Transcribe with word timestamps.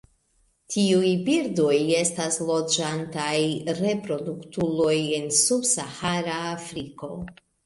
Tiuj 0.75 1.09
birdoj 1.27 1.75
estas 1.97 2.39
loĝantaj 2.47 3.35
reproduktuloj 3.81 4.97
en 5.21 5.29
subsahara 5.43 6.41
Afriko. 6.57 7.13